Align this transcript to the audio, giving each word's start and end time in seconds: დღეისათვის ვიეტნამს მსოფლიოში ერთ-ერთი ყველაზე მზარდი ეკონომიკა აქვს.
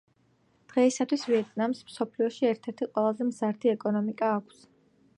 დღეისათვის 0.71 1.25
ვიეტნამს 1.33 1.83
მსოფლიოში 1.91 2.51
ერთ-ერთი 2.53 2.91
ყველაზე 2.97 3.31
მზარდი 3.31 3.75
ეკონომიკა 3.77 4.35
აქვს. 4.41 4.69